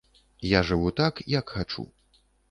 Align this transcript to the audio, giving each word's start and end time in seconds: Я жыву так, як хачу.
Я 0.51 0.61
жыву 0.69 0.89
так, 0.99 1.21
як 1.33 1.53
хачу. 1.57 1.85